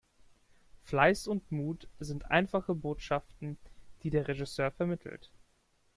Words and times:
Fleiß 0.81 1.27
und 1.27 1.51
Mut 1.51 1.87
sind 1.99 2.31
einfache 2.31 2.73
Botschaften, 2.73 3.59
die 4.01 4.09
der 4.09 4.27
Regisseur 4.27 4.71
vermittelt. 4.71 5.29